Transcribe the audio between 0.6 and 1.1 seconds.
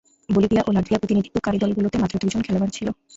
ও লাটভিয়ার